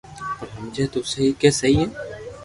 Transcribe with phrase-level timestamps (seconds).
[0.39, 1.85] پر ھمجي تو سھي ڪي سھي ھي